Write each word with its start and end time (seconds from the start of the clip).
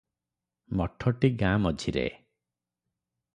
ମଠଟି 0.79 1.31
ଗାଁ 1.43 1.51
ମଝିରେ। 1.67 2.07